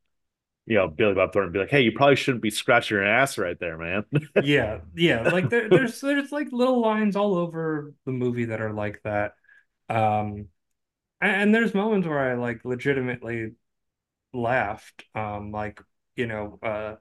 [0.66, 3.38] you know, Billy Bob Thornton be like, Hey, you probably shouldn't be scratching your ass
[3.38, 4.06] right there, man.
[4.40, 5.24] Yeah, yeah.
[5.24, 9.34] Like there, there's there's like little lines all over the movie that are like that.
[9.90, 10.48] Um,
[11.22, 13.52] and, and there's moments where I like legitimately
[14.34, 15.06] laughed.
[15.16, 15.82] Um, like
[16.16, 16.96] you know, uh,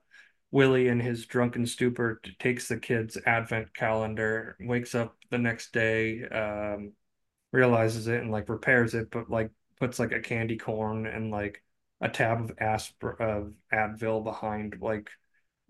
[0.50, 6.24] Willie in his drunken stupor takes the kid's advent calendar, wakes up the next day,
[6.28, 6.92] um,
[7.52, 11.62] realizes it and like repairs it, but like puts like a candy corn and like
[12.02, 15.10] a tab of asp of Advil behind like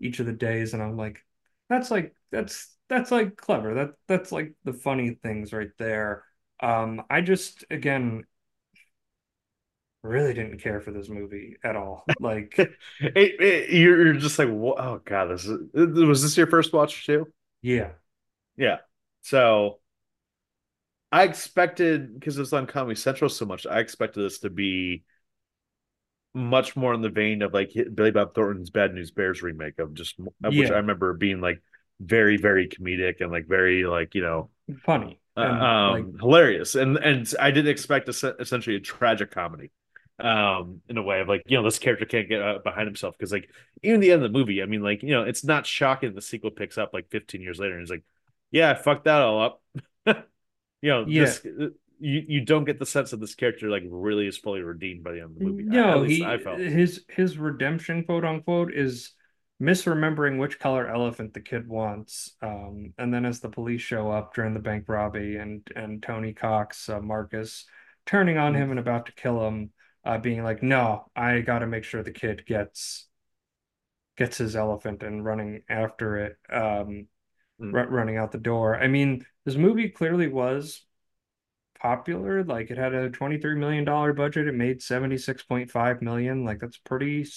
[0.01, 1.23] each of the days, and I'm like,
[1.69, 3.75] that's like that's that's like clever.
[3.75, 6.25] That that's like the funny things right there.
[6.61, 8.25] Um, I just again
[10.03, 12.11] really didn't care for this movie at all.
[12.19, 12.57] Like,
[13.15, 17.05] it, it- you're, you're just like, oh god, this is was this your first watch
[17.05, 17.27] too?
[17.61, 17.93] yeah,
[18.57, 18.77] Yeah.
[19.21, 19.79] So
[21.11, 25.03] I expected because it's on Comedy Central so much, I expected this to be
[26.33, 29.93] much more in the vein of like Billy Bob Thornton's Bad News Bears remake of
[29.93, 31.61] just of which I remember being like
[31.99, 34.49] very, very comedic and like very like, you know,
[34.85, 35.19] funny.
[35.37, 36.75] uh, And, um like, hilarious.
[36.75, 39.71] And and I didn't expect es- essentially a tragic comedy.
[40.19, 43.15] Um, in a way of like, you know, this character can't get uh, behind himself
[43.17, 43.49] because like
[43.81, 46.21] even the end of the movie, I mean, like, you know, it's not shocking the
[46.21, 48.03] sequel picks up like 15 years later and he's like,
[48.51, 49.61] Yeah, I fucked that all up.
[50.81, 51.13] you know, Yeah.
[51.13, 51.41] this
[52.03, 55.11] you you don't get the sense that this character like really is fully redeemed by
[55.13, 55.67] the end of the movie.
[55.71, 56.63] At No, least he I felt.
[56.65, 59.13] his his redemption, quote unquote, is
[59.61, 62.35] misremembering which color elephant the kid wants.
[62.41, 66.33] Um, and then as the police show up during the bank robbery, and and Tony
[66.33, 67.65] Cox, uh, Marcus,
[68.05, 69.71] turning on him and about to kill him,
[70.05, 73.07] uh, being like, "No, I got to make sure the kid gets
[74.17, 77.07] gets his elephant," and running after it, um,
[77.59, 77.73] Mm.
[77.73, 78.77] ru- running out the door.
[78.77, 80.85] I mean, this movie clearly was
[81.83, 82.43] popular.
[82.43, 84.47] Like it had a $23 million budget.
[84.47, 86.45] It made 76.5 million.
[86.45, 87.27] Like that's pretty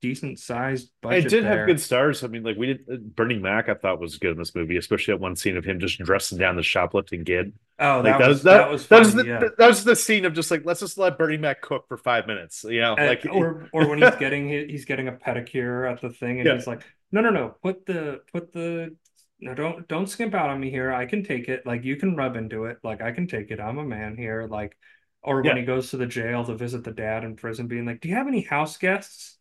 [0.00, 1.58] decent sized budget It did there.
[1.58, 2.22] have good stars.
[2.24, 2.80] I mean, like we did.
[2.90, 5.64] Uh, Bernie Mac, I thought was good in this movie, especially at one scene of
[5.64, 7.52] him just dressing down the shoplifting kid.
[7.80, 9.40] Oh, Like that was that, that was that was the yeah.
[9.58, 12.26] that was the scene of just like let's just let Bernie Mac cook for five
[12.26, 12.64] minutes.
[12.64, 16.10] You know, And- like or or when he's getting he's getting a pedicure at the
[16.10, 16.54] thing and Yeah.
[16.54, 18.96] he's like, no, no, no, put the put the
[19.40, 20.92] no, don't don't skimp out on me here.
[20.92, 21.64] I can take it.
[21.66, 22.78] Like you can rub into it.
[22.82, 23.60] Like I can take it.
[23.60, 24.46] I'm a man here.
[24.50, 24.76] Like,
[25.22, 28.00] or when he goes to the jail to visit the dad in prison, being like,
[28.00, 29.38] "Do you have any house guests?"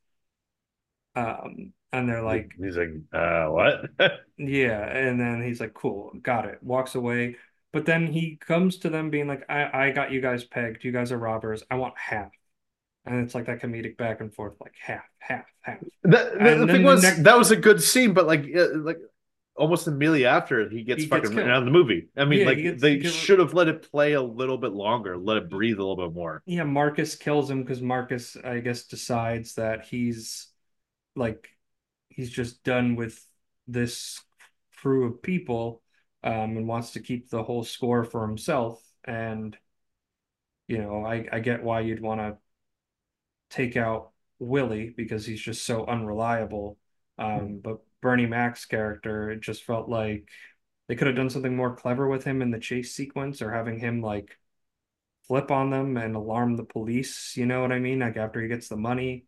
[1.15, 3.89] Um, and they're like, he's like, uh, what?
[4.37, 7.37] Yeah, and then he's like, "Cool, got it." Walks away,
[7.73, 10.83] but then he comes to them being like, "I I got you guys pegged.
[10.83, 11.63] You guys are robbers.
[11.71, 12.29] I want half."
[13.07, 15.79] And it's like that comedic back and forth, like half, half, half.
[16.03, 18.67] the, the, the thing the was next- that was a good scene, but like uh,
[18.75, 18.99] like
[19.57, 22.07] almost immediately after he gets He fucking gets written out of the movie.
[22.15, 25.17] I mean, Yeah, like gets- they should have let it play a little bit longer,
[25.17, 26.41] let it breathe a little bit more.
[26.45, 30.47] Yeah, Marcus kills him because Marcus, I guess, decides that he's
[31.15, 31.49] like
[32.09, 33.23] he's just done with
[33.67, 34.21] this
[34.77, 35.81] crew of people,
[36.23, 38.81] um, and wants to keep the whole score for himself.
[39.03, 39.57] And
[40.67, 42.37] you know, I I get why you'd want to
[43.49, 46.77] take out Willie because he's just so unreliable.
[47.17, 50.29] Um, but Bernie Mac's character, it just felt like
[50.87, 53.79] they could have done something more clever with him in the chase sequence or having
[53.79, 54.37] him like
[55.27, 57.99] flip on them and alarm the police, you know what I mean?
[57.99, 59.25] Like after he gets the money.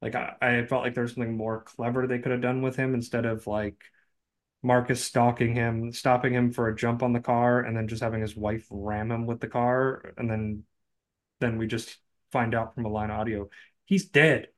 [0.00, 2.94] Like I, I felt like there's something more clever they could have done with him
[2.94, 3.82] instead of like
[4.62, 8.20] Marcus stalking him, stopping him for a jump on the car, and then just having
[8.20, 10.64] his wife ram him with the car, and then
[11.40, 11.98] then we just
[12.32, 13.48] find out from a line audio
[13.86, 14.48] he's dead.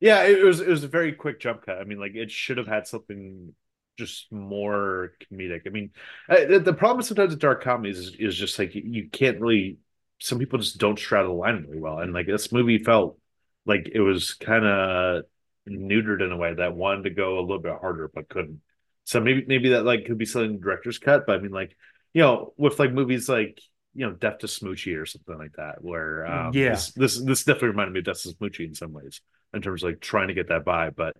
[0.00, 1.78] Yeah, it was it was a very quick jump cut.
[1.78, 3.54] I mean, like it should have had something
[3.98, 5.66] just more comedic.
[5.66, 5.90] I mean,
[6.28, 9.40] uh, the, the problem sometimes with dark comedies is, is just like you, you can't
[9.40, 9.78] really.
[10.18, 13.18] Some people just don't straddle the line really well, and like this movie felt
[13.66, 15.24] like it was kind of
[15.68, 18.60] neutered in a way that wanted to go a little bit harder but couldn't.
[19.04, 21.76] So maybe maybe that like could be something the director's cut, but I mean, like
[22.14, 23.60] you know, with like movies like
[23.94, 26.70] you know Death to Smoochy or something like that, where um, Yeah.
[26.70, 29.20] this, this this definitely reminded me of Death to Smoochy in some ways
[29.54, 30.90] in terms of like trying to get that by.
[30.90, 31.16] But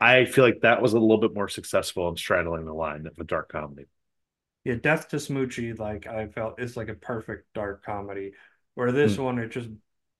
[0.00, 3.18] I feel like that was a little bit more successful in straddling the line of
[3.18, 3.86] a dark comedy.
[4.64, 8.32] Yeah, Death to Smoochy, like I felt is like a perfect dark comedy.
[8.74, 9.24] Where this hmm.
[9.24, 9.68] one, it just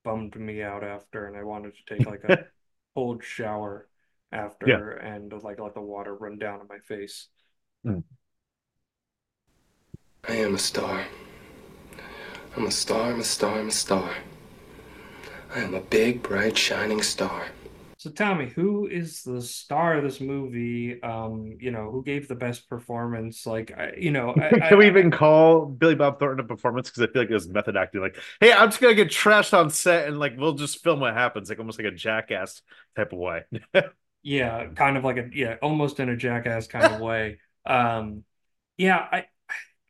[0.04, 2.46] bummed me out after, and I wanted to take like a
[2.94, 3.88] cold shower
[4.30, 7.28] after and like let the water run down on my face.
[7.84, 8.00] Hmm.
[10.28, 11.04] I am a star.
[12.56, 14.10] I'm a star, I'm a star, I'm a star.
[15.54, 17.46] I am a big, bright, shining star.
[17.96, 21.00] So Tommy, who is the star of this movie?
[21.02, 23.46] Um, you know, who gave the best performance?
[23.46, 26.90] Like, I, you know, I, Can I- we even call Billy Bob Thornton a performance?
[26.90, 28.00] Because I feel like it was method acting.
[28.00, 31.14] Like, hey, I'm just gonna get trashed on set, and like we'll just film what
[31.14, 32.60] happens, like almost like a jackass
[32.96, 33.44] type of way.
[34.22, 37.40] Yeah, kind of like a yeah, almost in a jackass kind of way.
[37.66, 38.24] Um,
[38.78, 39.26] yeah, I,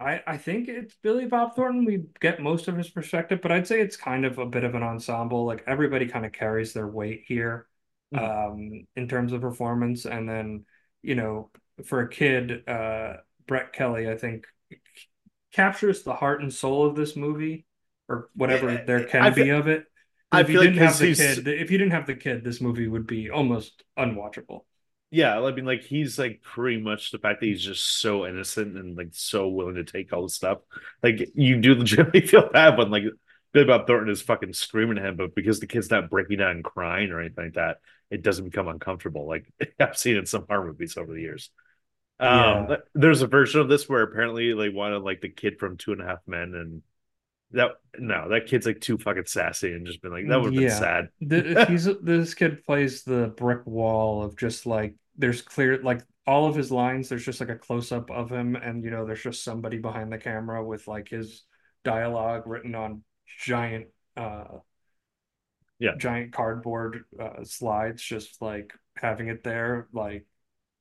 [0.05, 1.85] I, I think it's Billy Bob Thornton.
[1.85, 4.75] We get most of his perspective, but I'd say it's kind of a bit of
[4.75, 5.47] an ensemble.
[5.47, 7.67] Like everybody kind of carries their weight here,
[8.15, 10.05] um, in terms of performance.
[10.05, 10.67] And then,
[11.03, 11.51] you know,
[11.85, 13.15] for a kid, uh,
[13.47, 14.47] Brett Kelly, I think
[15.53, 17.65] captures the heart and soul of this movie,
[18.09, 19.87] or whatever there can be of it.
[20.31, 22.45] I If you feel like didn't have the kid, if you didn't have the kid,
[22.45, 24.65] this movie would be almost unwatchable.
[25.11, 28.77] Yeah, I mean, like he's like pretty much the fact that he's just so innocent
[28.77, 30.59] and like so willing to take all the stuff.
[31.03, 33.05] Like you do legitimately feel bad when like
[33.53, 36.51] Billy Bob Thornton is fucking screaming at him, but because the kid's not breaking down
[36.53, 37.77] and crying or anything like that,
[38.11, 39.27] it doesn't become uncomfortable.
[39.29, 39.47] Like
[39.81, 41.51] I've seen in some horror movies over the years.
[42.21, 42.79] Um, Yeah.
[42.95, 46.03] there's a version of this where apparently they wanted like the kid from Two and
[46.03, 46.83] a Half Men, and
[47.53, 50.55] that no, that kid's like too fucking sassy and just been like that would have
[50.55, 50.57] Yeah.
[50.57, 51.09] been sad.
[51.21, 56.47] The, he's this kid plays the brick wall of just like there's clear like all
[56.47, 57.09] of his lines.
[57.09, 60.13] There's just like a close up of him, and you know there's just somebody behind
[60.13, 61.45] the camera with like his
[61.85, 63.05] dialogue written on
[63.39, 64.59] giant, uh,
[65.79, 65.97] Yeah.
[65.97, 70.25] giant cardboard uh, slides, just like having it there, like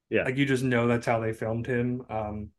[0.10, 0.24] Yeah.
[0.26, 2.04] like you just know that's how they filmed him.
[2.10, 2.50] Um,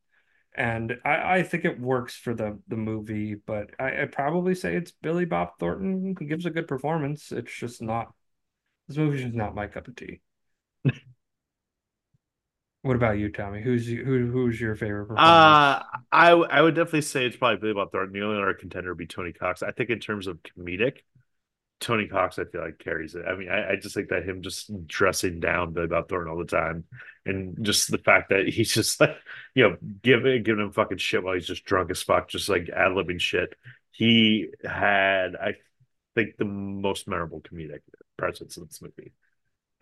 [0.54, 4.76] and I, I think it works for the the movie, but I, I'd probably say
[4.76, 6.14] it's Billy Bob Thornton.
[6.18, 7.32] He gives a good performance.
[7.32, 8.12] It's just not
[8.88, 10.20] this movie's just not my cup of tea.
[12.82, 13.62] What about you, Tommy?
[13.62, 15.58] Who's who who's your favorite performance?
[15.78, 18.12] Uh I I would definitely say it's probably Billy Bob Thornton.
[18.12, 19.62] The only other contender would be Tony Cox.
[19.62, 20.98] I think in terms of comedic,
[21.80, 23.26] Tony Cox I feel like carries it.
[23.26, 26.38] I mean, I, I just think that him just dressing down Billy Bob Thornton all
[26.38, 26.84] the time,
[27.26, 29.16] and just the fact that he's just like
[29.54, 32.68] you know giving giving him fucking shit while he's just drunk as fuck, just like
[32.68, 33.54] ad libbing shit.
[33.90, 35.54] He had I
[36.14, 37.80] think the most memorable comedic
[38.16, 39.12] presence in this movie.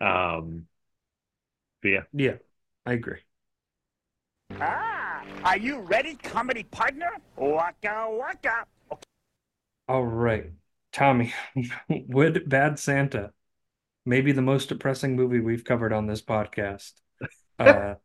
[0.01, 0.67] Um,
[1.81, 2.03] but yeah.
[2.13, 2.35] yeah,
[2.85, 3.19] I agree.
[4.59, 7.11] Ah, are you ready, comedy partner?
[7.37, 8.65] Waka waka.
[9.87, 10.51] All right,
[10.91, 11.33] Tommy,
[11.89, 13.31] would Bad Santa,
[14.05, 16.93] maybe the most depressing movie we've covered on this podcast,
[17.59, 17.95] uh,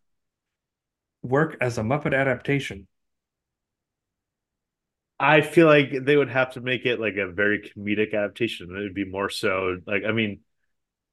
[1.22, 2.86] work as a Muppet adaptation?
[5.20, 8.74] I feel like they would have to make it like a very comedic adaptation.
[8.74, 10.40] It would be more so like I mean,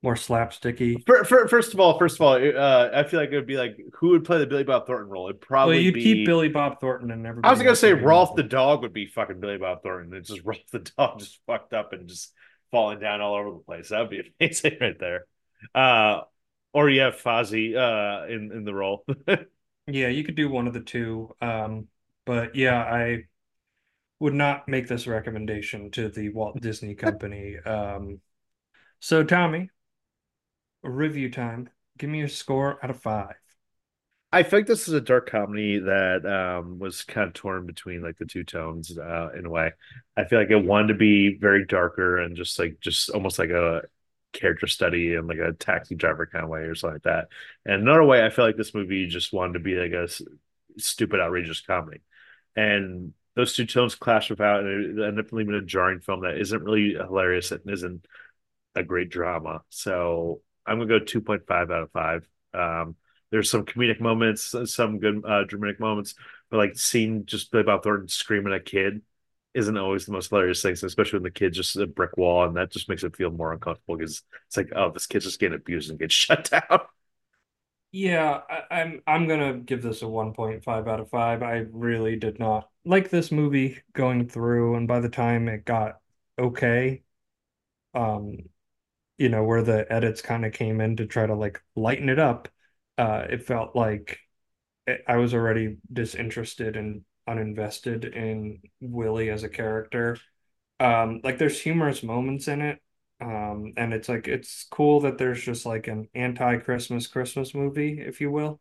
[0.02, 1.04] More slapsticky.
[1.06, 3.58] for, for, first of all, first of all, uh, I feel like it would be
[3.58, 5.34] like who would play the Billy Bob Thornton role?
[5.62, 6.02] Well, probably you'd be.
[6.02, 7.50] keep Billy Bob Thornton and everybody.
[7.50, 10.14] I was gonna say Rowlf the dog would be fucking Billy Bob Thornton.
[10.14, 12.34] It's just Rowlf the dog just fucked up and just
[12.72, 13.90] falling down all over the place.
[13.90, 15.26] That would be amazing right there.
[15.74, 16.22] Uh,
[16.76, 19.06] or you have Fozzie uh in in the role.
[19.88, 21.36] Yeah, you could do one of the two.
[21.42, 21.90] Um,
[22.26, 23.26] but yeah, I
[24.20, 27.58] would not make this recommendation to the Walt Disney Company.
[27.60, 28.20] Um,
[29.00, 29.70] so Tommy,
[30.82, 31.70] review time.
[32.00, 33.36] Give me your score out of five.
[34.32, 38.18] I think this is a dark comedy that um, was kind of torn between like
[38.18, 39.72] the two tones uh, in a way.
[40.18, 43.52] I feel like it wanted to be very darker and just like just almost like
[43.52, 43.84] a
[44.36, 47.30] character study and like a taxi driver kind of way or something like that.
[47.66, 50.22] And another way, I feel like this movie just wanted to be like a s-
[50.78, 52.02] stupid, outrageous comedy.
[52.56, 56.38] And those two tones clash without, and it ended up leaving a jarring film that
[56.40, 58.06] isn't really hilarious and isn't
[58.76, 59.64] a great drama.
[59.70, 62.28] So I'm gonna go 2.5 out of five.
[62.54, 62.96] Um,
[63.32, 66.16] there's some comedic moments, some good uh, dramatic moments,
[66.50, 69.02] but like seeing just Billy Bob Thornton screaming at a kid
[69.56, 72.58] isn't always the most hilarious thing, especially when the kid's just a brick wall, and
[72.58, 75.56] that just makes it feel more uncomfortable because it's like, oh, this kid's just getting
[75.58, 76.82] abused and gets shut down.
[77.92, 81.42] Yeah, I, I'm I'm gonna give this a 1.5 out of 5.
[81.44, 86.00] I really did not like this movie going through, and by the time it got
[86.38, 87.04] okay,
[87.96, 88.38] um,
[89.18, 92.20] you know, where the edits kind of came in to try to like lighten it
[92.20, 92.50] up,
[92.98, 94.20] uh, it felt like
[94.88, 100.18] it, I was already disinterested and uninvested in Willie as a character.
[100.80, 102.82] Um, like there's humorous moments in it.
[103.22, 108.22] Um, and it's like it's cool that there's just like an anti-Christmas Christmas movie, if
[108.22, 108.60] you will,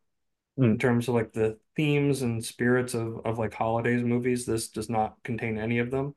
[0.62, 0.78] in Mm.
[0.78, 4.46] terms of like the themes and spirits of of like holidays movies.
[4.46, 6.14] This does not contain any of them,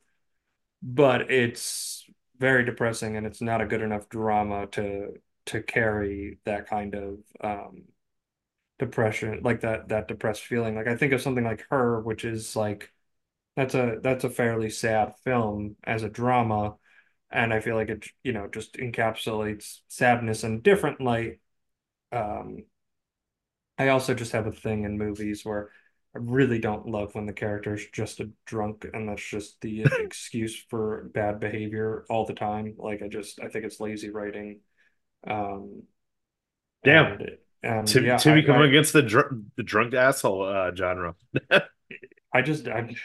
[0.81, 2.05] but it's
[2.39, 5.13] very depressing and it's not a good enough drama to
[5.47, 7.83] to carry that kind of um
[8.79, 10.75] depression, like that that depressed feeling.
[10.75, 12.93] Like I think of something like Her, which is like
[13.55, 16.77] That's a that's a fairly sad film as a drama,
[17.31, 21.39] and I feel like it, you know, just encapsulates sadness in a different light.
[22.11, 22.65] Um,
[23.77, 25.69] I also just have a thing in movies where
[26.15, 29.83] I really don't love when the character is just a drunk and that's just the
[29.99, 32.73] excuse for bad behavior all the time.
[32.77, 34.61] Like I just I think it's lazy writing.
[35.27, 35.83] Um,
[36.83, 37.19] Damn.
[37.19, 40.73] and, and Tim, yeah, Timmy I- coming I- against the dr the drunk asshole uh,
[40.75, 41.15] genre.
[42.33, 42.95] I just I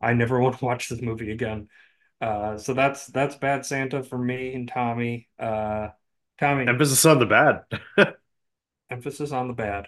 [0.00, 1.68] I never want to watch this movie again.
[2.20, 5.28] Uh, so that's that's Bad Santa for me and Tommy.
[5.38, 5.88] Uh,
[6.38, 7.62] Tommy, Emphasis on the bad.
[8.90, 9.86] emphasis on the bad.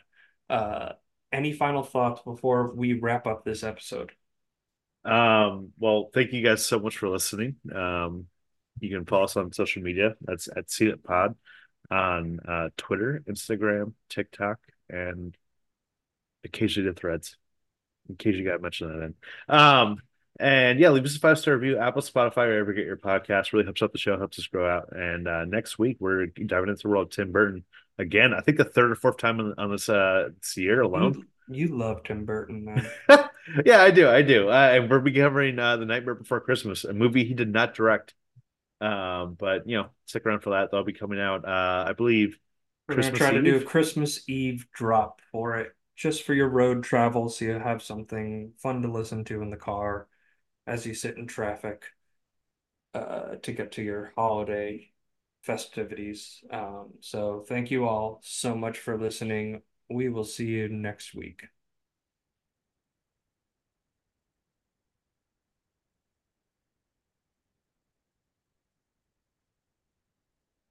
[0.49, 0.93] Uh,
[1.33, 4.13] any final thoughts before we wrap up this episode?
[5.05, 7.57] Um, well, thank you guys so much for listening.
[7.75, 8.27] Um,
[8.81, 10.15] you can follow us on social media.
[10.21, 11.35] That's at It Pod
[11.91, 14.59] on uh, Twitter, Instagram, TikTok,
[14.89, 15.37] and
[16.45, 17.37] occasionally the threads.
[18.09, 19.15] In case you got mentioned that in.
[19.49, 20.01] Um,
[20.39, 23.53] and yeah, leave us a five star review, Apple, Spotify, wherever you get your podcast.
[23.53, 24.93] Really helps out the show, helps us grow out.
[24.93, 27.65] And uh, next week we're diving into the world of Tim Burton
[27.99, 28.35] again.
[28.35, 31.27] I think the third or fourth time on, on this uh this year alone.
[31.49, 32.87] You, you love Tim Burton, man.
[33.65, 34.09] yeah, I do.
[34.09, 34.51] I do.
[34.51, 37.75] Uh, and we're be covering uh, The Nightmare Before Christmas, a movie he did not
[37.75, 38.15] direct.
[38.81, 40.71] Um, but you know, stick around for that.
[40.71, 42.39] That'll be coming out, uh, I believe,
[42.89, 46.85] We're gonna try to do a Christmas Eve drop for it, just for your road
[46.85, 50.09] travel, so you have something fun to listen to in the car
[50.67, 51.87] as you sit in traffic
[52.95, 54.91] uh, to get to your holiday
[55.43, 56.43] festivities.
[56.51, 59.63] Um, so thank you all so much for listening.
[59.89, 61.45] We will see you next week.